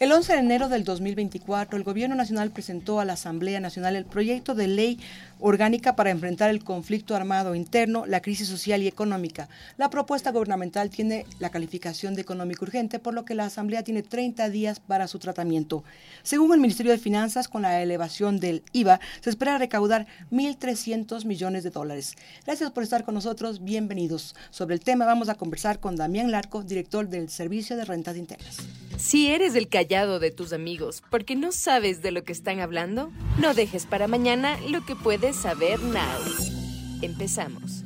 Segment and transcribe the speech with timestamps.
[0.00, 4.06] El 11 de enero del 2024, el Gobierno Nacional presentó a la Asamblea Nacional el
[4.06, 4.98] proyecto de ley
[5.40, 9.50] orgánica para enfrentar el conflicto armado interno, la crisis social y económica.
[9.76, 14.02] La propuesta gubernamental tiene la calificación de económico urgente, por lo que la Asamblea tiene
[14.02, 15.84] 30 días para su tratamiento.
[16.22, 21.62] Según el Ministerio de Finanzas, con la elevación del IVA, se espera recaudar 1.300 millones
[21.62, 22.14] de dólares.
[22.46, 23.62] Gracias por estar con nosotros.
[23.62, 24.34] Bienvenidos.
[24.48, 28.56] Sobre el tema vamos a conversar con Damián Larco, director del Servicio de Rentas Internas.
[28.96, 33.10] Si eres del callado de tus amigos porque no sabes de lo que están hablando,
[33.40, 37.02] no dejes para mañana lo que puedes saber now.
[37.02, 37.82] Empezamos.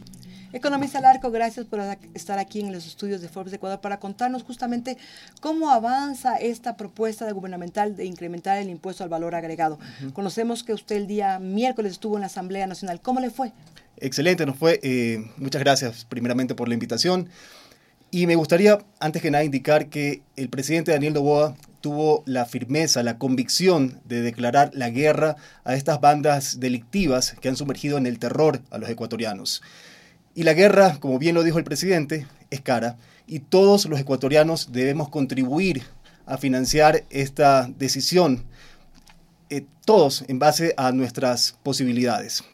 [0.53, 1.81] Economista Larco, gracias por
[2.13, 4.99] estar aquí en los estudios de Forbes de Ecuador para contarnos justamente
[5.41, 9.79] cómo avanza esta propuesta de gubernamental de incrementar el impuesto al valor agregado.
[10.13, 13.01] Conocemos que usted el día miércoles estuvo en la Asamblea Nacional.
[13.01, 13.53] ¿Cómo le fue?
[13.97, 14.79] Excelente, nos fue.
[14.83, 17.31] Eh, muchas gracias primeramente por la invitación.
[18.11, 23.03] Y me gustaría, antes que nada, indicar que el presidente Daniel Noboa tuvo la firmeza,
[23.03, 28.19] la convicción de declarar la guerra a estas bandas delictivas que han sumergido en el
[28.19, 29.61] terror a los ecuatorianos.
[30.35, 34.73] Y la guerra, como bien lo dijo el presidente, es cara y todos los ecuatorianos
[34.73, 35.83] debemos contribuir
[36.25, 38.47] a financiar esta decisión,
[39.51, 42.45] eh, todos en base a nuestras posibilidades.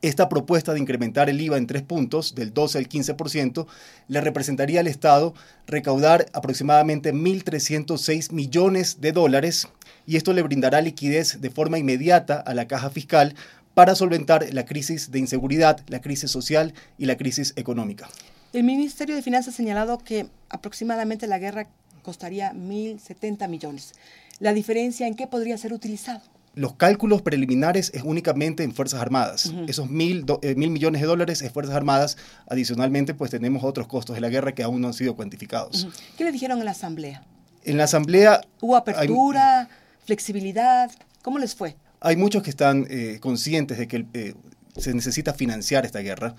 [0.00, 3.66] Esta propuesta de incrementar el IVA en tres puntos, del 12 al 15%,
[4.06, 5.34] le representaría al Estado
[5.66, 9.66] recaudar aproximadamente 1.306 millones de dólares
[10.06, 13.34] y esto le brindará liquidez de forma inmediata a la caja fiscal
[13.74, 18.08] para solventar la crisis de inseguridad, la crisis social y la crisis económica.
[18.52, 21.66] El Ministerio de Finanzas ha señalado que aproximadamente la guerra
[22.02, 23.94] costaría 1.070 millones.
[24.38, 26.22] ¿La diferencia en qué podría ser utilizado?
[26.58, 29.52] Los cálculos preliminares es únicamente en Fuerzas Armadas.
[29.68, 32.16] Esos mil, eh, mil, millones de dólares es Fuerzas Armadas.
[32.48, 35.86] Adicionalmente, pues tenemos otros costos de la guerra que aún no han sido cuantificados.
[36.16, 37.22] ¿Qué le dijeron en la Asamblea?
[37.64, 38.40] En la Asamblea...
[38.60, 39.68] ¿Hubo apertura,
[40.04, 40.90] flexibilidad?
[41.22, 41.76] ¿Cómo les fue?
[42.00, 44.34] Hay muchos que están eh, conscientes de que eh,
[44.76, 46.34] se necesita financiar esta guerra,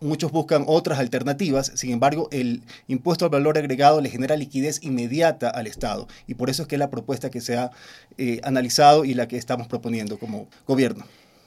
[0.00, 5.48] Muchos buscan otras alternativas, sin embargo, el impuesto al valor agregado le genera liquidez inmediata
[5.48, 7.70] al Estado y por eso es que es la propuesta que se ha
[8.18, 11.06] eh, analizado y la que estamos proponiendo como gobierno.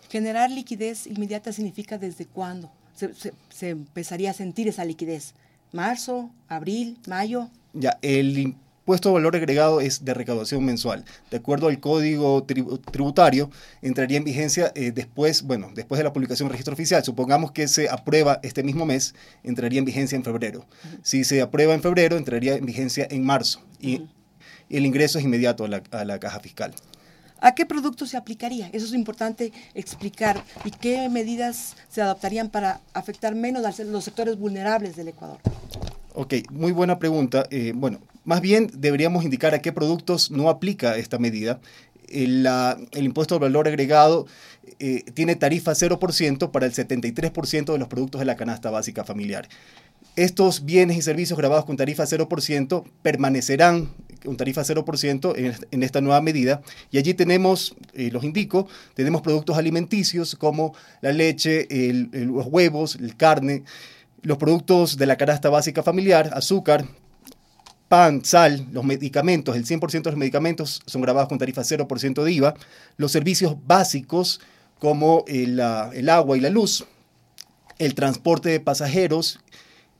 [0.10, 5.34] Generar liquidez inmediata significa desde cuándo se, se empezaría a sentir esa liquidez.
[5.72, 6.32] ¿Marzo?
[6.48, 6.98] ¿Abril?
[7.08, 7.50] ¿Mayo?
[7.74, 8.56] Ya, el
[8.90, 11.06] impuesto de valor agregado es de recaudación mensual.
[11.30, 13.52] De acuerdo al código tributario,
[13.84, 17.04] entraría en vigencia eh, después, bueno, después de la publicación del registro oficial.
[17.04, 19.14] Supongamos que se aprueba este mismo mes,
[19.44, 20.66] entraría en vigencia en febrero.
[21.04, 23.62] Si se aprueba en febrero, entraría en vigencia en marzo.
[23.80, 24.08] Y
[24.72, 26.74] el ingreso es inmediato a la, a la caja fiscal.
[27.42, 28.72] ¿A qué productos se aplicaría?
[28.74, 30.44] Eso es importante explicar.
[30.66, 35.38] ¿Y qué medidas se adoptarían para afectar menos a los sectores vulnerables del Ecuador?
[36.16, 37.46] Ok, muy buena pregunta.
[37.52, 38.00] Eh, bueno,
[38.30, 41.60] más bien deberíamos indicar a qué productos no aplica esta medida.
[42.08, 42.48] El,
[42.94, 44.28] impuesto al valor agregado
[44.78, 49.50] eh, tiene tarifa 0% para el 73% de los productos de la canasta básica familiar.
[50.16, 53.90] Estos bienes y servicios grabados con tarifa 0% permanecerán
[54.24, 56.62] con tarifa 0% en, en, esta nueva medida.
[56.92, 61.68] Y allí tenemos, eh, los indico, tenemos productos alimenticios como la leche,
[62.12, 63.64] los huevos, el carne,
[64.22, 66.86] los productos de la canasta básica familiar, azúcar,
[67.90, 72.32] pan, sal, los medicamentos, el 100% de los medicamentos son grabados con tarifa 0% de
[72.32, 72.54] IVA,
[72.98, 74.40] los servicios básicos
[74.78, 76.86] como el, agua y la luz,
[77.80, 79.40] el transporte de pasajeros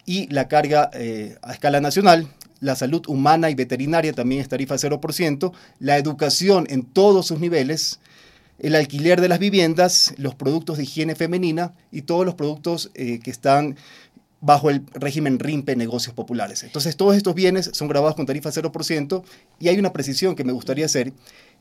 [0.06, 2.28] y la carga eh, a escala nacional,
[2.60, 8.00] la salud humana y veterinaria también es tarifa 0%, la educación en todos sus niveles,
[8.60, 13.20] el alquiler de las viviendas, los productos de higiene femenina y todos los productos eh,
[13.20, 13.78] que están
[14.42, 16.64] bajo el régimen RIMPE Negocios Populares.
[16.64, 19.24] Entonces, todos estos bienes son grabados con tarifa 0%
[19.60, 21.12] y hay una precisión que me gustaría hacer,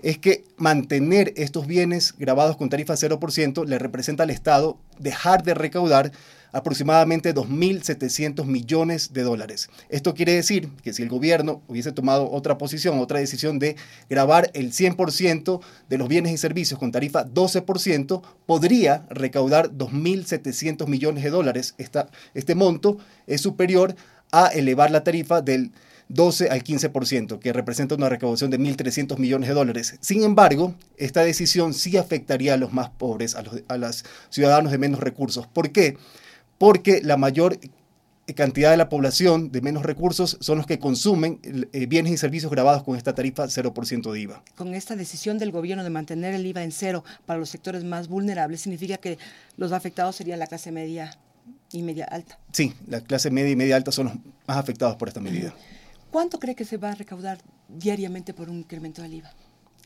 [0.00, 5.54] es que mantener estos bienes grabados con tarifa 0% le representa al Estado dejar de
[5.54, 6.12] recaudar
[6.52, 9.68] aproximadamente 2.700 millones de dólares.
[9.88, 13.76] Esto quiere decir que si el gobierno hubiese tomado otra posición, otra decisión de
[14.08, 21.24] grabar el 100% de los bienes y servicios con tarifa 12%, podría recaudar 2.700 millones
[21.24, 21.74] de dólares.
[21.76, 23.94] este monto es superior
[24.32, 25.72] a elevar la tarifa del
[26.08, 29.96] 12 al 15%, que representa una recaudación de 1.300 millones de dólares.
[30.00, 34.72] Sin embargo, esta decisión sí afectaría a los más pobres, a los, a los ciudadanos
[34.72, 35.46] de menos recursos.
[35.46, 35.96] ¿Por qué?
[36.58, 37.58] porque la mayor
[38.34, 41.40] cantidad de la población de menos recursos son los que consumen
[41.72, 44.42] eh, bienes y servicios grabados con esta tarifa 0% de IVA.
[44.54, 48.08] Con esta decisión del gobierno de mantener el IVA en cero para los sectores más
[48.08, 49.16] vulnerables, significa que
[49.56, 51.16] los afectados serían la clase media
[51.72, 52.38] y media alta.
[52.52, 54.14] Sí, la clase media y media alta son los
[54.46, 55.54] más afectados por esta medida.
[56.10, 57.38] ¿Cuánto cree que se va a recaudar
[57.68, 59.30] diariamente por un incremento del IVA.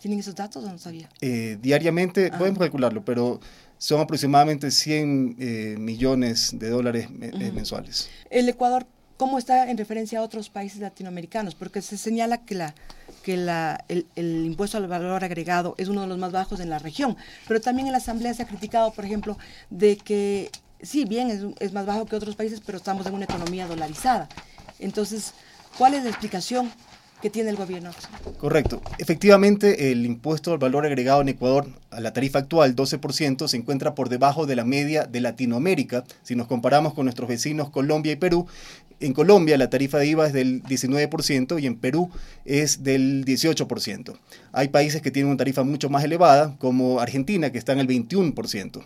[0.00, 1.08] ¿Tienen esos datos o no sabía?
[1.20, 2.38] Eh, diariamente Ah.
[2.38, 3.40] podemos calcularlo, pero
[3.78, 8.08] son aproximadamente 100 eh, millones de dólares eh, mensuales.
[8.30, 8.86] El Ecuador,
[9.16, 11.54] ¿cómo está en referencia a otros países latinoamericanos?
[11.54, 12.74] Porque se señala que, la,
[13.22, 16.70] que la, el, el impuesto al valor agregado es uno de los más bajos en
[16.70, 17.16] la región,
[17.46, 19.38] pero también en la Asamblea se ha criticado, por ejemplo,
[19.70, 23.24] de que, sí, bien, es, es más bajo que otros países, pero estamos en una
[23.24, 24.28] economía dolarizada.
[24.80, 25.32] Entonces,
[25.78, 26.70] ¿cuál es la explicación
[27.20, 27.90] que tiene el gobierno?
[28.38, 28.82] Correcto.
[28.98, 33.94] Efectivamente, el impuesto al valor agregado en Ecuador, a la tarifa actual, 12%, se encuentra
[33.94, 36.04] por debajo de la media de Latinoamérica.
[36.22, 38.46] Si nos comparamos con nuestros vecinos Colombia y Perú,
[39.02, 42.10] en Colombia la tarifa de IVA es del 19% y en Perú
[42.44, 44.16] es del 18%.
[44.52, 47.88] Hay países que tienen una tarifa mucho más elevada, como Argentina, que está en el
[47.88, 48.82] 21%.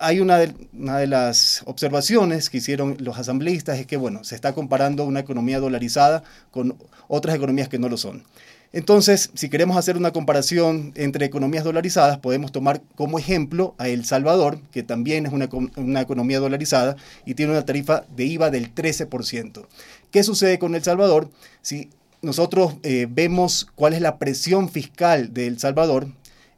[0.00, 5.04] Hay una de, las observaciones que hicieron los asambleístas es que, bueno, se está comparando
[5.04, 6.76] una economía dolarizada con
[7.06, 8.24] otras economías que no lo son.
[8.72, 14.04] Entonces, si queremos hacer una comparación entre economías dolarizadas, podemos tomar como ejemplo a El
[14.04, 16.96] Salvador, que también es una, una economía dolarizada
[17.26, 19.66] y tiene una tarifa de IVA del 13%.
[20.10, 21.30] ¿Qué sucede con El Salvador?
[21.62, 21.90] Si
[22.22, 26.08] nosotros eh, vemos cuál es la presión fiscal de El Salvador,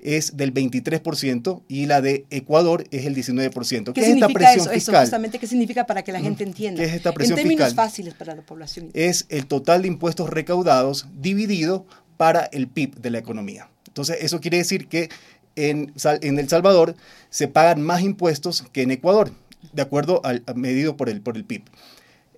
[0.03, 3.93] es del 23% y la de Ecuador es el 19%.
[3.93, 4.71] ¿Qué, es esta presión eso?
[4.71, 5.03] Eso, fiscal?
[5.05, 6.83] justamente, ¿qué significa para que la gente entienda?
[6.83, 7.87] ¿Qué es esta presión en términos fiscal?
[7.87, 8.91] fáciles para la población.
[8.95, 13.69] es el total de impuestos recaudados dividido para el PIB de la economía.
[13.87, 15.09] Entonces, eso quiere decir que
[15.57, 16.95] en, en El Salvador
[17.31, 19.33] se pagan más impuestos que en Ecuador,
[19.73, 21.63] de acuerdo al medido por el, por el PIB.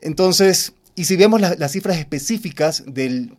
[0.02, 3.36] Entonces, y si vemos la- las cifras específicas del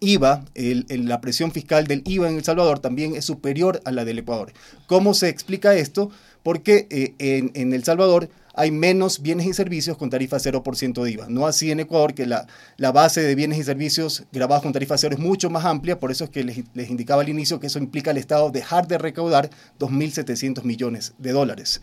[0.00, 4.18] IVA, la presión fiscal del IVA en El Salvador también es superior a la del
[4.18, 4.52] Ecuador.
[4.86, 6.10] ¿Cómo se explica esto?
[6.42, 11.26] Porque eh, en, El Salvador hay menos bienes y servicios con tarifa 0% de IVA.
[11.28, 12.46] No así en Ecuador, que la,
[12.92, 15.98] base de bienes y servicios grabados con tarifa cero es mucho más amplia.
[15.98, 18.86] Por eso es que les, les indicaba al inicio que eso implica al Estado dejar
[18.86, 21.82] de recaudar 2.700 millones de dólares.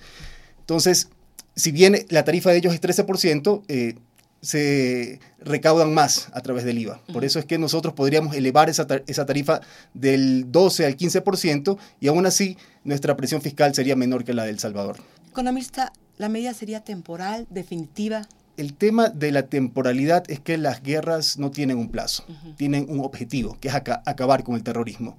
[0.61, 1.09] Entonces,
[1.55, 3.95] si bien la tarifa de ellos es 13%, eh,
[4.43, 6.99] se recaudan más a través del IVA.
[7.13, 9.61] Por eso es que nosotros podríamos elevar esa, tar- esa tarifa
[9.93, 14.59] del 12 al 15% y aún así nuestra presión fiscal sería menor que la del
[14.59, 14.97] Salvador.
[15.31, 18.27] Economista, ¿la medida sería temporal, definitiva?
[18.57, 22.23] El tema de la temporalidad es que las guerras no tienen un plazo,
[22.57, 25.17] tienen un objetivo, que es aca- acabar con el terrorismo.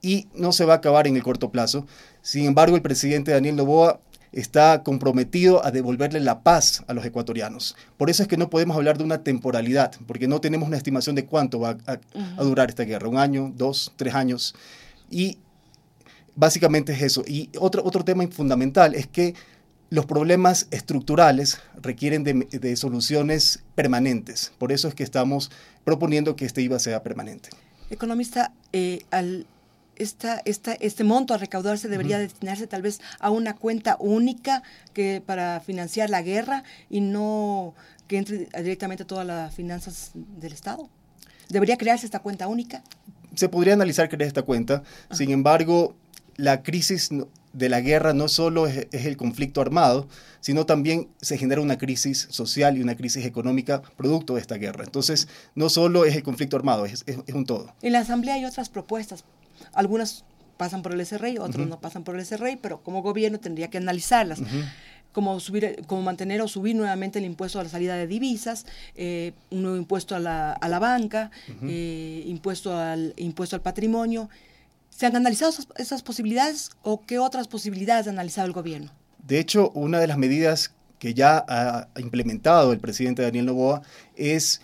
[0.00, 1.86] Y no se va a acabar en el corto plazo.
[2.22, 4.00] Sin embargo, el presidente Daniel Noboa
[4.32, 7.76] está comprometido a devolverle la paz a los ecuatorianos.
[7.96, 11.14] Por eso es que no podemos hablar de una temporalidad, porque no tenemos una estimación
[11.14, 11.98] de cuánto va a,
[12.36, 14.54] a durar esta guerra, un año, dos, tres años.
[15.10, 15.38] Y
[16.34, 17.22] básicamente es eso.
[17.26, 19.34] Y otro, otro tema fundamental es que
[19.90, 24.52] los problemas estructurales requieren de, de soluciones permanentes.
[24.58, 25.50] Por eso es que estamos
[25.84, 27.50] proponiendo que este IVA sea permanente.
[27.90, 29.46] Economista, eh, al,
[29.96, 34.62] esta, esta, este monto a recaudarse debería destinarse tal vez a una cuenta única
[34.94, 37.74] que para financiar la guerra y no
[38.08, 40.88] que entre directamente a todas las finanzas del Estado.
[41.48, 42.82] ¿Debería crearse esta cuenta única?
[43.34, 45.94] Se podría analizar crear esta cuenta, sin embargo,
[46.36, 47.10] la crisis
[47.52, 50.08] de la guerra no solo es, es el conflicto armado,
[50.40, 54.84] sino también se genera una crisis social y una crisis económica producto de esta guerra.
[54.84, 57.74] Entonces, no solo es el conflicto armado, es, es- es un todo.
[57.82, 59.24] En la Asamblea hay otras propuestas.
[59.72, 60.24] Algunas
[60.56, 61.66] pasan por el SRI, otras Ujú.
[61.66, 64.40] no pasan por el SRI, pero como gobierno tendría que analizarlas.
[64.40, 64.48] Ujú.
[65.12, 69.32] como subir, como mantener o subir nuevamente el impuesto a la salida de divisas, eh,
[69.50, 71.30] un nuevo impuesto a la, a la banca,
[71.64, 74.30] eh, impuesto al impuesto al patrimonio.
[74.88, 78.90] ¿Se han analizado esas, esas posibilidades o qué otras posibilidades ha analizado el gobierno?
[79.26, 83.82] De hecho, una de las medidas que ya ha implementado el presidente Daniel Noboa
[84.16, 84.62] es,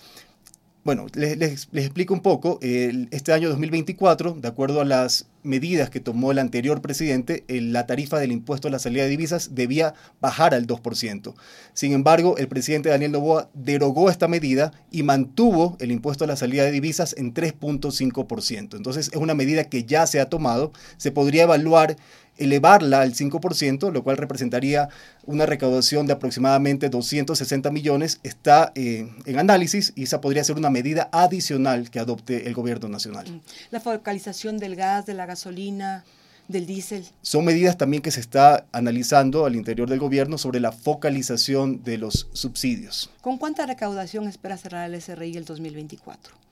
[0.88, 2.58] bueno, les, les- les explico un poco,
[3.10, 7.86] este año 2024, de acuerdo a las medidas que tomó el anterior presidente, el- la
[7.86, 11.34] tarifa del impuesto a la salida de divisas debía bajar al 2%.
[11.74, 16.36] Sin embargo, el presidente Daniel Noboa derogó esta medida y mantuvo el impuesto a la
[16.36, 18.76] salida de divisas en 3.5%.
[18.76, 21.96] Entonces, es una medida que ya se ha tomado, se podría evaluar
[22.36, 24.88] elevarla al 5%, lo cual representaría
[25.26, 30.70] una recaudación de aproximadamente 260 millones, está eh, en análisis y esa podría ser una
[30.70, 33.42] medida adicional que adopte el gobierno nacional.
[33.72, 36.04] La focalización del gas, de la gasolina,
[36.48, 37.04] del diésel.
[37.22, 41.98] Son medidas también que se está analizando al interior del gobierno sobre la focalización de
[41.98, 43.10] los subsidios.
[43.20, 46.47] ¿Con cuánta recaudación espera cerrar el SRI el 2024?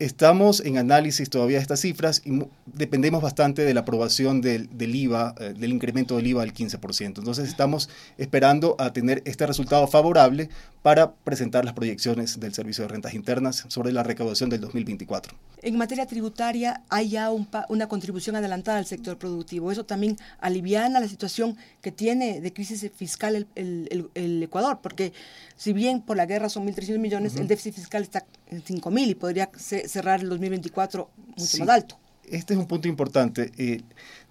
[0.00, 4.94] Estamos en análisis todavía de estas cifras y dependemos bastante de la aprobación del, del
[4.94, 7.18] IVA, eh, del incremento del IVA al 15%.
[7.18, 10.48] Entonces estamos esperando a tener este resultado favorable
[10.80, 15.36] para presentar las proyecciones del Servicio de Rentas Internas sobre la recaudación del 2024.
[15.60, 19.70] En materia tributaria hay ya una contribución adelantada al sector productivo.
[19.70, 25.12] Eso también aliviana la situación que tiene de crisis fiscal el, Ecuador, porque
[25.56, 29.14] si bien por la guerra son 1.300 millones, el déficit fiscal está en 5.000 y
[29.14, 31.98] podría cerrar el 2024 mucho más alto.
[32.28, 33.52] Este es un punto importante.
[33.56, 33.82] Eh,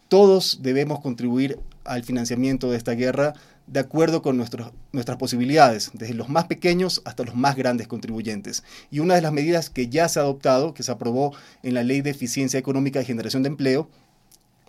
[0.08, 3.34] todos debemos contribuir al financiamiento de esta guerra
[3.68, 8.64] de acuerdo con nuestras posibilidades, desde los más pequeños hasta los más grandes contribuyentes.
[8.90, 11.84] Y una de las medidas que ya se ha adoptado, que se aprobó en la
[11.84, 13.90] Ley de Eficiencia Económica y Generación de Empleo,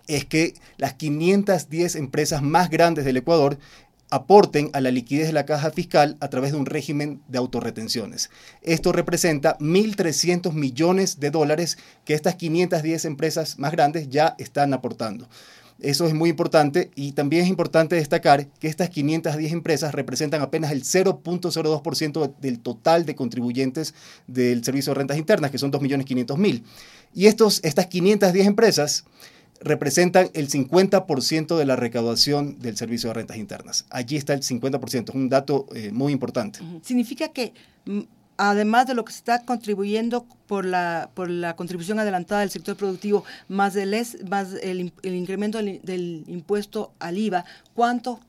[0.07, 3.57] es que las 510 empresas más grandes del Ecuador
[4.11, 8.29] aporten a la liquidez de la caja fiscal a través de un régimen de autorretenciones.
[8.61, 15.27] Esto representa 1.300 millones de dólares que estas 510 empresas más grandes ya están aportando.
[15.81, 20.71] Eso es muy importante y también es importante destacar que estas 510 empresas representan apenas
[20.71, 23.95] el 0.02% del total de contribuyentes
[24.27, 26.63] del Servicio de Rentas Internas, que son 2.500.000.
[27.15, 29.05] Y estos, estas 510 empresas
[29.61, 33.85] representan el 50% de la recaudación del Servicio de Rentas Internas.
[33.89, 36.59] Allí está el 50%, es un dato eh, muy importante.
[36.81, 37.53] Significa que
[37.85, 38.01] mm,
[38.37, 42.75] además de lo que se está contribuyendo por la, por la contribución adelantada del sector
[42.75, 43.95] productivo, más, el,
[44.29, 48.19] más el, incremento del, impuesto al IVA, ¿cuánto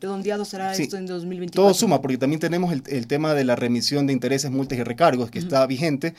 [0.00, 1.62] redondeado será esto en 2024?
[1.62, 5.30] Todo suma, porque también tenemos el, tema de la remisión de intereses, multas y recargos
[5.30, 6.14] que está vigente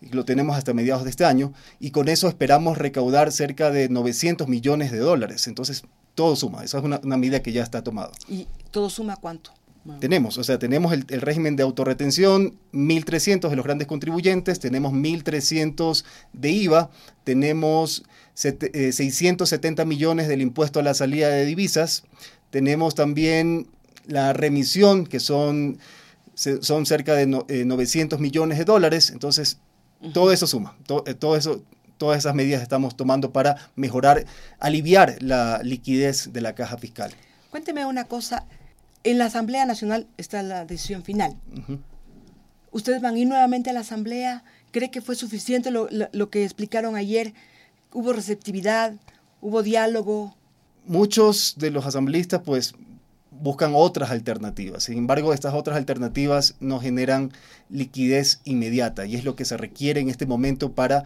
[0.00, 4.48] lo tenemos hasta mediados de este año, y con eso esperamos recaudar cerca de 900
[4.48, 5.46] millones de dólares.
[5.46, 5.84] Entonces,
[6.14, 8.12] todo suma, esa es una, una medida que ya está tomada.
[8.28, 9.52] ¿Y todo suma cuánto?
[10.00, 16.04] Tenemos, o sea, tenemos el, régimen de autorretención, 1.300 de los grandes contribuyentes, tenemos 1.300
[16.32, 16.90] de IVA,
[17.24, 18.02] tenemos
[18.34, 22.04] 670 eh, millones del impuesto a la salida de divisas,
[22.50, 23.68] tenemos también
[24.06, 25.78] la remisión, que son,
[26.34, 29.58] son cerca de 900 eh, millones de dólares, entonces
[30.12, 31.62] todo eso suma, eh, todo eso,
[31.98, 34.26] todas esas medidas estamos tomando para mejorar,
[34.58, 37.12] aliviar la liquidez de la caja fiscal.
[37.50, 38.46] Cuénteme una cosa,
[39.04, 41.36] en la Asamblea Nacional está la decisión final.
[42.72, 44.44] ¿Ustedes van a ir nuevamente a la Asamblea?
[44.72, 47.32] ¿Cree que fue suficiente lo, que explicaron ayer?
[47.92, 48.94] ¿Hubo receptividad?
[49.40, 50.36] ¿Hubo diálogo?
[50.84, 52.74] Muchos de los asambleístas pues
[53.40, 54.84] buscan otras alternativas.
[54.84, 57.32] Sin embargo, estas otras alternativas no generan
[57.68, 61.04] liquidez inmediata y es lo que se requiere en este momento para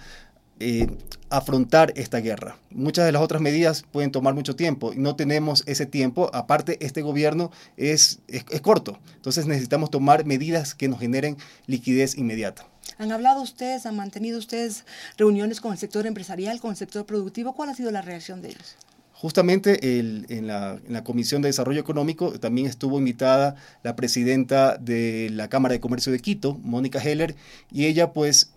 [0.63, 0.89] eh,
[1.31, 2.59] afrontar esta guerra.
[2.71, 6.31] Muchas de las otras medidas pueden tomar mucho tiempo y no tenemos ese tiempo.
[6.35, 12.67] Aparte, este gobierno es, es, corto, entonces necesitamos tomar medidas que nos generen liquidez inmediata.
[12.99, 14.85] ¿Han hablado ustedes, han mantenido ustedes
[15.17, 17.55] reuniones con el sector empresarial, con el sector productivo?
[17.55, 18.77] ¿Cuál ha sido la reacción de ellos?
[19.21, 25.29] Justamente en, la, en, la, Comisión de Desarrollo Económico también estuvo invitada la presidenta de
[25.31, 27.37] la Cámara de Comercio de Quito, Mónica Heller,
[27.71, 28.55] y ella pues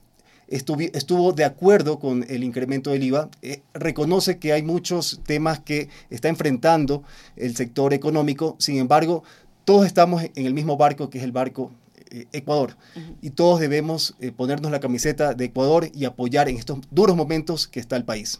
[0.47, 5.89] estuvo de acuerdo con el incremento del IVA, eh, reconoce que hay muchos temas que
[6.09, 7.03] está enfrentando
[7.35, 9.25] el sector económico, sin embargo,
[9.65, 11.71] todos estamos en el mismo barco que es el barco
[12.09, 12.77] eh, Ecuador.
[13.21, 17.67] Y todos debemos eh, ponernos la camiseta de Ecuador y apoyar en estos duros momentos
[17.67, 18.39] que está el país,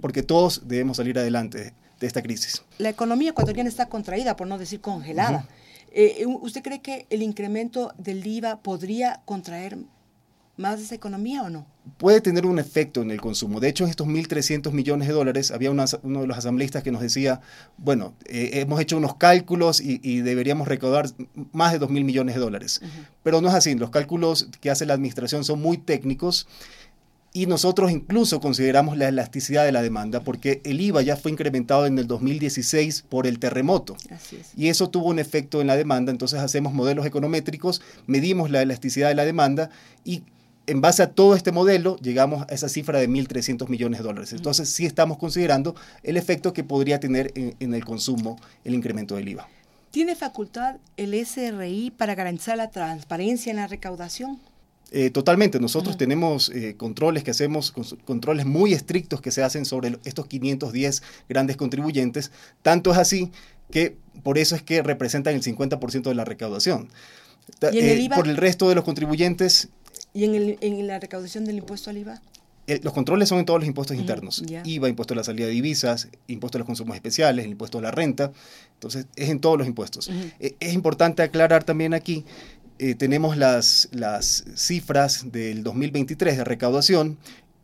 [0.00, 2.62] porque todos debemos salir adelante de esta crisis.
[2.78, 5.48] La economía ecuatoriana está contraída, por no decir congelada.
[6.42, 9.78] ¿Usted cree que el incremento del IVA podría contraer
[10.56, 11.66] más esa economía o no?
[11.98, 13.60] Puede tener un efecto en el consumo.
[13.60, 17.00] De hecho, en estos 1.300 millones de dólares, había uno de los asambleístas que nos
[17.00, 17.40] decía,
[17.76, 21.06] bueno, eh, hemos hecho unos cálculos y, deberíamos recaudar
[21.52, 22.80] más de 2.000 millones de dólares.
[23.22, 26.48] Pero no es así, los cálculos que hace la administración son muy técnicos
[27.36, 31.84] y nosotros incluso consideramos la elasticidad de la demanda porque el IVA ya fue incrementado
[31.84, 33.94] en el 2016 por el terremoto.
[34.56, 39.08] Y eso tuvo un efecto en la demanda, entonces hacemos modelos econométricos, medimos la elasticidad
[39.08, 39.68] de la demanda
[40.02, 40.22] y
[40.66, 44.32] en base a todo este modelo, llegamos a esa cifra de 1.300 millones de dólares.
[44.32, 49.28] Entonces, sí estamos considerando el efecto que podría tener en, el consumo el incremento del
[49.28, 49.46] IVA.
[49.90, 54.40] ¿Tiene facultad el SRI para garantizar la transparencia en la recaudación?
[54.92, 55.58] Eh, totalmente.
[55.58, 57.72] Nosotros tenemos eh, controles que hacemos,
[58.04, 62.30] controles muy estrictos que se hacen sobre estos 510 grandes contribuyentes.
[62.62, 63.32] Tanto es así
[63.70, 66.88] que por eso es que representan el 50% de la recaudación.
[67.72, 68.16] ¿Y en el eh, IVA?
[68.16, 69.68] por el resto de los contribuyentes
[70.12, 72.22] ¿Y en, en la recaudación del impuesto al IVA?
[72.82, 74.42] Los controles son en todos los impuestos internos.
[74.64, 77.82] IVA, impuesto a la salida de divisas, impuesto a los consumos especiales, el impuesto a
[77.82, 78.32] la renta.
[78.74, 80.10] Entonces, es en todos los impuestos.
[80.40, 82.24] Es importante aclarar también aquí
[82.78, 87.18] eh, tenemos las, las cifras del 2023 de recaudación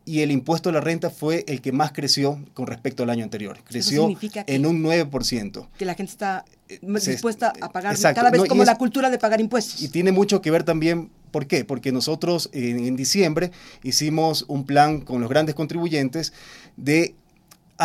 [0.05, 3.23] y el impuesto a la renta fue el que más creció con respecto al año
[3.23, 3.57] anterior.
[3.63, 4.09] Creció
[4.47, 5.67] en un 9%.
[5.77, 9.39] Que la gente está eh, dispuesta a pagar cada vez como la cultura de pagar
[9.39, 9.81] impuestos.
[9.81, 11.63] Y tiene mucho que ver también, ¿por qué?
[11.63, 13.51] Porque nosotros en diciembre
[13.81, 16.33] hicimos un plan con los grandes contribuyentes
[16.75, 17.15] de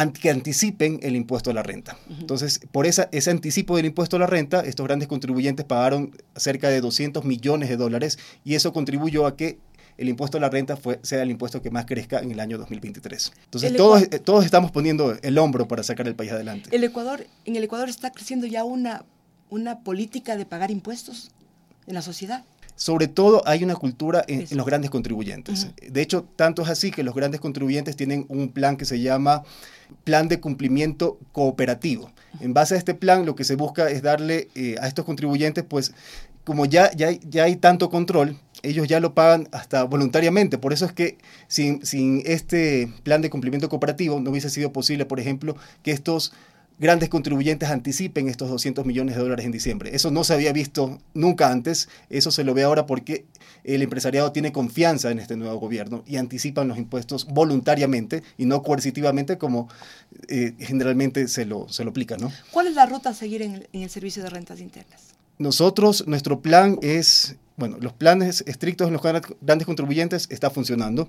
[0.06, 1.96] que anticipen el impuesto a la renta.
[2.20, 6.68] Entonces, por esa, ese anticipo del impuesto a la renta, estos grandes contribuyentes pagaron cerca
[6.68, 9.58] de 200 millones de dólares y eso contribuyó a que
[9.96, 12.56] el impuesto a la renta fue, sea el impuesto que más crezca en el año
[12.56, 13.32] 2023.
[13.44, 16.74] Entonces, todos, eh, todos estamos poniendo el hombro para sacar el país adelante.
[16.74, 19.04] El Ecuador, en el Ecuador está creciendo ya una,
[19.50, 21.32] una política de pagar impuestos
[21.88, 22.44] en la sociedad
[22.78, 25.66] sobre todo hay una cultura en, los grandes contribuyentes.
[25.84, 29.42] De hecho, tanto es así que los grandes contribuyentes tienen un plan que se llama
[30.04, 32.12] plan de cumplimiento cooperativo.
[32.40, 35.64] En base a este plan, lo que se busca es darle eh, a estos contribuyentes,
[35.64, 35.92] pues,
[36.44, 40.56] como ya, ya, ya hay tanto control, ellos ya lo pagan hasta voluntariamente.
[40.56, 41.18] Por eso es que
[41.48, 46.32] sin, sin este plan de cumplimiento cooperativo no hubiese sido posible, por ejemplo, que estos
[46.78, 49.94] grandes contribuyentes anticipen estos 200 millones de dólares en diciembre.
[49.94, 53.24] Eso no se había visto nunca antes, eso se lo ve ahora porque
[53.64, 58.62] el empresariado tiene confianza en este nuevo gobierno y anticipan los impuestos voluntariamente y no
[58.62, 59.68] coercitivamente como
[60.28, 62.16] eh, generalmente se lo, se lo aplica.
[62.16, 62.32] ¿no?
[62.50, 65.14] ¿Cuál es la ruta a seguir en el, servicio de rentas internas?
[65.38, 71.08] Nosotros, nuestro plan es, bueno, los planes estrictos en los grandes contribuyentes está funcionando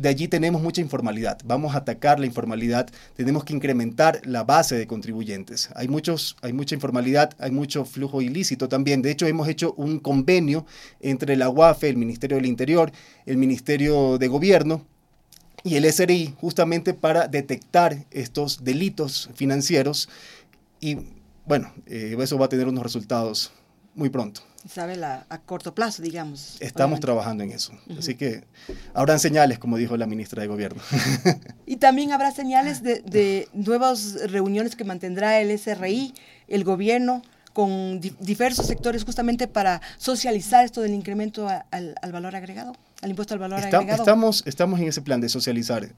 [0.00, 1.38] de allí tenemos mucha informalidad.
[1.44, 5.68] Vamos a atacar la informalidad, tenemos que incrementar la base de contribuyentes.
[5.74, 9.02] Hay, muchos, hay mucha informalidad, hay mucho flujo ilícito también.
[9.02, 10.64] De hecho, hemos hecho un convenio
[11.00, 12.90] entre la UAFE, el Ministerio del Interior,
[13.26, 14.86] el Ministerio de Gobierno
[15.64, 20.08] y el SRI, justamente para detectar estos delitos financieros.
[20.80, 20.96] Y
[21.44, 23.52] bueno, eh, eso va a tener unos resultados
[23.94, 26.56] muy pronto sabe la, a corto plazo, digamos.
[26.60, 27.72] Estamos trabajando en eso.
[27.98, 28.44] Así que
[28.94, 30.82] habrán señales, como dijo la ministra de Gobierno.
[31.66, 36.14] y también habrá señales de, de nuevas reuniones que mantendrá el SRI,
[36.48, 43.10] el gobierno, con diversos sectores justamente para socializar esto del incremento al, valor agregado, al
[43.10, 43.90] impuesto al valor agregado.
[43.90, 45.88] Estamos, estamos en ese plan de socializar,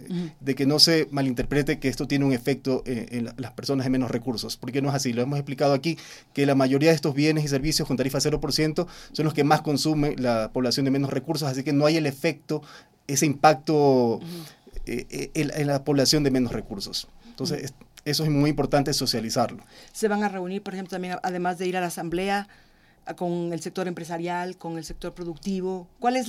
[0.40, 4.10] de que no se malinterprete que esto tiene un efecto en, las personas de menos
[4.10, 5.12] recursos, porque no es así.
[5.12, 5.98] Lo hemos explicado aquí,
[6.32, 9.62] que la mayoría de estos bienes y servicios con tarifa 0% son los que más
[9.62, 12.62] consume la población de menos recursos, así que no hay el efecto,
[13.06, 14.20] ese impacto
[14.86, 17.08] eh, eh, en, la población de menos recursos.
[17.28, 19.64] Entonces, eso es muy importante socializarlo.
[19.92, 22.48] Se van a reunir, por ejemplo, también, además de ir a la asamblea,
[23.16, 25.88] con el sector empresarial, con el sector productivo.
[25.98, 26.28] ¿Cuál es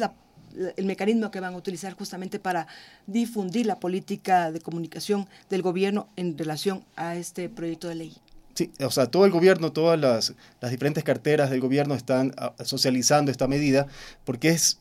[0.75, 2.67] el mecanismo que van a utilizar justamente para
[3.07, 8.13] difundir la política de comunicación del gobierno en relación a este proyecto de ley?
[8.55, 12.53] Sí, o sea, todo el gobierno, todas las, las diferentes carteras del gobierno están ah,
[12.63, 13.87] socializando esta medida
[14.25, 14.79] porque es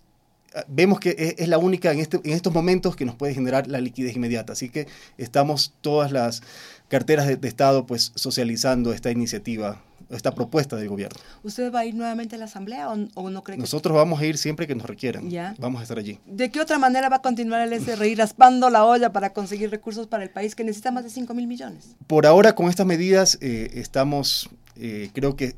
[0.68, 3.80] vemos que es, la única en, este, en estos momentos que nos puede generar la
[3.80, 4.52] liquidez inmediata.
[4.52, 4.86] Así que
[5.18, 6.42] estamos todas las
[6.88, 9.82] carteras de, Estado pues socializando esta iniciativa,
[10.16, 11.18] esta propuesta del gobierno.
[11.42, 13.60] ¿Usted va a ir nuevamente a la Asamblea o, no cree que...
[13.60, 15.28] Nosotros vamos a ir siempre que nos requieran.
[15.58, 16.18] Vamos a estar allí.
[16.26, 20.06] ¿De qué otra manera va a continuar el SRI raspando la olla para conseguir recursos
[20.06, 21.96] para el país que necesita más de 5 mil millones?
[22.06, 25.54] Por ahora, con estas medidas, eh, estamos, eh, creo que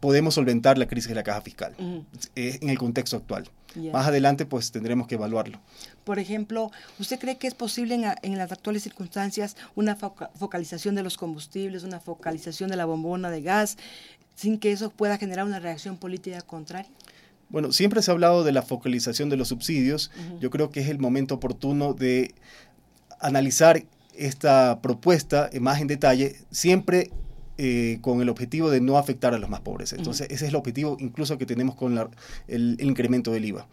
[0.00, 1.74] podemos solventar la crisis de la caja fiscal
[2.34, 3.48] eh, en el contexto actual.
[3.92, 5.60] Más adelante, pues tendremos que evaluarlo.
[6.04, 11.18] Por ejemplo, ¿usted cree que es posible en, las actuales circunstancias una focalización de los
[11.18, 13.76] combustibles, una focalización de la bombona de gas,
[14.34, 16.90] sin que eso pueda generar una reacción política contraria?
[17.48, 20.10] Bueno, siempre se ha hablado de la focalización de los subsidios.
[20.40, 22.34] Yo creo que es el momento oportuno de
[23.20, 27.10] analizar esta propuesta más en detalle, siempre
[27.58, 29.92] eh, con el objetivo de no afectar a los más pobres.
[29.94, 31.98] Entonces, ese es el objetivo incluso que tenemos con
[32.48, 33.66] el, incremento del IVA.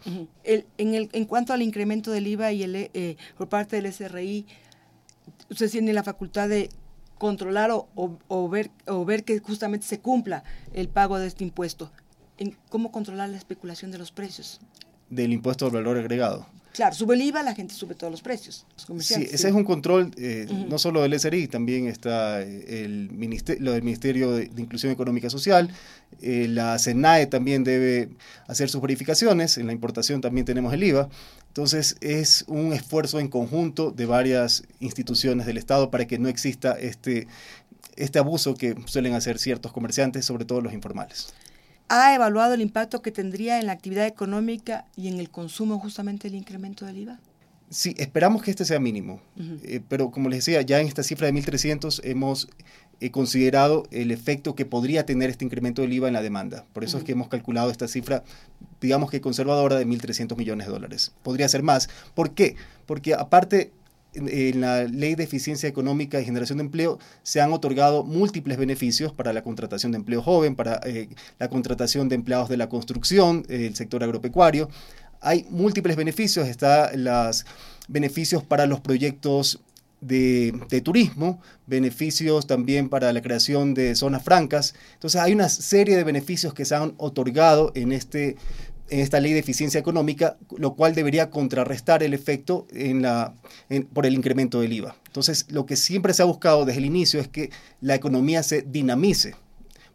[0.44, 4.46] en, el, en cuanto al incremento del IVA y el, eh, por parte del SRI,
[5.50, 6.70] usted tiene la facultad de
[7.18, 11.90] controlar o, ver, o ver que justamente se cumpla el pago de este impuesto.
[12.38, 14.60] En ¿Cómo controlar la especulación de los precios?
[15.10, 16.46] Del impuesto al valor agregado.
[16.74, 18.66] Claro, sube el IVA, la gente sube todos los precios.
[18.98, 23.62] sí, ese es un control eh, no solo del SRI, también está eh, el ministerio,
[23.64, 25.70] lo del Ministerio de, Inclusión Económica Social,
[26.20, 28.08] eh, la SENAE también debe
[28.48, 31.08] hacer sus verificaciones, en la importación también tenemos el IVA.
[31.46, 36.72] Entonces es un esfuerzo en conjunto de varias instituciones del Estado para que no exista
[36.72, 37.28] este,
[37.94, 41.28] este abuso que suelen hacer ciertos comerciantes, sobre todo los informales
[41.88, 46.28] ha evaluado el impacto que tendría en la actividad económica y en el consumo justamente
[46.28, 47.20] el incremento del IVA?
[47.70, 49.20] Sí, esperamos que este sea mínimo,
[49.64, 52.48] eh, pero como les decía, ya en esta cifra de 1.300 hemos
[53.00, 56.64] eh, considerado el efecto que podría tener este incremento del IVA en la demanda.
[56.72, 58.22] Por eso es que hemos calculado esta cifra,
[58.80, 61.12] digamos que conservadora, de 1.300 millones de dólares.
[61.22, 61.88] Podría ser más.
[62.14, 62.54] ¿Por qué?
[62.86, 63.72] Porque aparte
[64.14, 69.12] en la ley de eficiencia económica y generación de empleo se han otorgado múltiples beneficios
[69.12, 73.44] para la contratación de empleo joven, para eh, la contratación de empleados de la construcción,
[73.48, 74.68] el sector agropecuario.
[75.20, 77.46] Hay múltiples beneficios, están los
[77.88, 79.60] beneficios para los proyectos
[80.06, 84.74] de, turismo, beneficios también para la creación de zonas francas.
[84.94, 88.36] Entonces hay una serie de beneficios que se han otorgado en este
[88.88, 93.34] esta ley de eficiencia económica, lo cual debería contrarrestar el efecto en la,
[93.92, 94.96] por el incremento del IVA.
[95.06, 98.62] Entonces, lo que siempre se ha buscado desde el inicio es que la economía se
[98.62, 99.34] dinamice.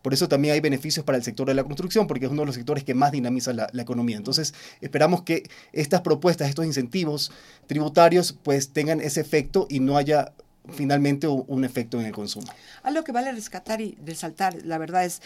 [0.01, 2.45] Por eso también hay beneficios para el sector de la construcción, porque es uno de
[2.47, 4.17] los sectores que más dinamiza la, economía.
[4.17, 7.31] Entonces, esperamos que estas propuestas, estos incentivos
[7.67, 10.33] tributarios, pues tengan ese efecto y no haya
[10.71, 12.47] finalmente un efecto en el consumo.
[12.83, 15.21] Algo que vale rescatar y resaltar, la verdad es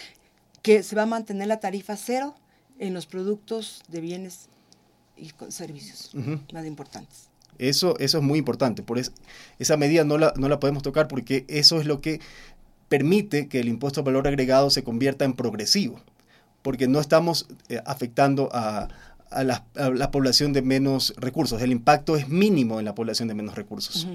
[0.63, 2.35] que se va a mantener la tarifa cero
[2.79, 4.49] en los productos de bienes
[5.17, 6.11] y servicios
[6.53, 7.29] más importantes.
[7.59, 8.81] Eso, eso es muy importante.
[8.81, 8.99] Por
[9.59, 12.19] esa medida no la, no la podemos tocar porque eso es lo que
[12.89, 15.99] permite que el impuesto al valor agregado se convierta en progresivo,
[16.61, 18.87] porque no estamos eh, afectando a,
[19.43, 21.59] la, población de menos recursos.
[21.63, 24.07] El impacto es mínimo en la población de menos recursos.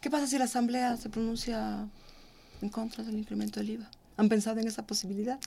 [0.00, 1.88] ¿Qué pasa si la Asamblea se pronuncia
[2.60, 3.90] en contra del incremento del IVA?
[4.16, 5.38] ¿Han pensado en esa posibilidad?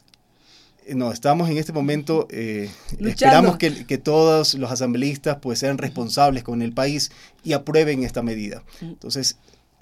[0.89, 5.77] Eh, no, estamos en este momento, eh, esperamos que, que, todos los asambleístas pues sean
[5.77, 7.11] responsables con el país
[7.43, 8.63] y aprueben esta medida.
[8.81, 9.37] Entonces,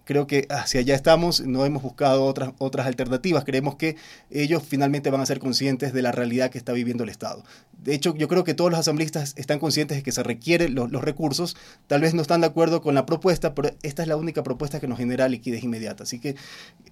[0.08, 3.98] creo que hacia allá estamos, no hemos buscado otras, otras alternativas, creemos que
[4.32, 7.43] ellos finalmente van a ser conscientes de la realidad que está viviendo el Estado.
[7.84, 10.89] De hecho, yo creo que todos los asambleístas están conscientes de que se requieren los,
[10.89, 14.43] recursos, tal vez no están de acuerdo con la propuesta, pero esta es la única
[14.43, 16.04] propuesta que nos genera liquidez inmediata.
[16.04, 16.36] Así que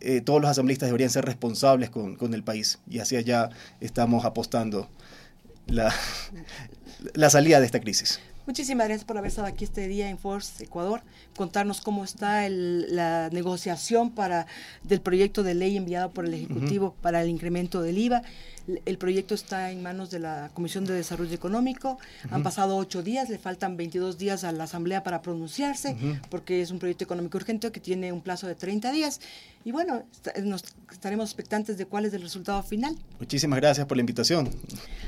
[0.01, 3.49] eh, todos los asambleístas deberían ser responsables con, con el país y hacia allá
[3.80, 4.89] estamos apostando
[5.67, 5.93] la,
[7.13, 8.19] la salida de esta crisis.
[8.45, 11.01] Muchísimas gracias por haber estado aquí este día en Force Ecuador,
[11.36, 14.45] contarnos cómo está la negociación para
[14.84, 18.21] del proyecto de ley enviado por el Ejecutivo para el incremento del IVA.
[18.86, 21.99] El proyecto está en manos de la Comisión de Desarrollo Económico.
[22.32, 25.95] Han pasado ocho días, le faltan 22 días a la Asamblea para pronunciarse,
[26.30, 29.21] porque es un proyecto económico urgente que tiene un plazo de 30 días.
[29.63, 30.04] Y bueno,
[30.43, 32.95] nos estaremos expectantes de cuál es el resultado final.
[33.19, 34.49] Muchísimas gracias por la invitación.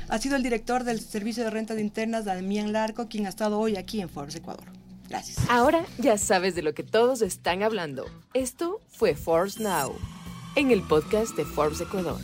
[0.08, 3.76] Ha sido el director del Servicio de Rentas Internas, Damián Larco, quien ha estado hoy
[3.76, 4.66] aquí en Forbes Ecuador.
[5.08, 5.38] Gracias.
[5.48, 8.04] Ahora ya sabes de lo que todos están hablando.
[8.34, 9.94] Esto fue Forbes Now,
[10.54, 12.20] en el podcast de Forbes Ecuador.